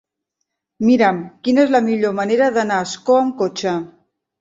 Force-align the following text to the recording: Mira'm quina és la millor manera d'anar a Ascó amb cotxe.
Mira'm 0.89 1.19
quina 1.49 1.63
és 1.65 1.75
la 1.77 1.83
millor 1.91 2.17
manera 2.23 2.51
d'anar 2.59 2.83
a 2.83 2.91
Ascó 2.91 3.23
amb 3.25 3.41
cotxe. 3.47 3.81